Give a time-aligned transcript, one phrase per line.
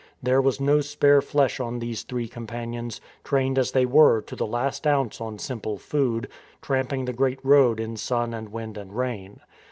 [0.23, 4.47] There was no spare flesh on these three companions, trained as they were to the
[4.47, 6.27] last ounce on simple food,
[6.59, 9.41] tramp ing the great road in sun and wind and rain.